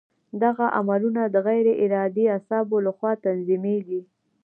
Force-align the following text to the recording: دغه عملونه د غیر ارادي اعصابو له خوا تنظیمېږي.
دغه 0.43 0.65
عملونه 0.77 1.21
د 1.27 1.35
غیر 1.47 1.65
ارادي 1.83 2.25
اعصابو 2.33 2.77
له 2.85 2.91
خوا 2.97 3.11
تنظیمېږي. 3.25 4.01